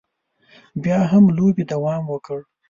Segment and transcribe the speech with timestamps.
[0.83, 2.39] بیا هم لوبې دوام وکړ.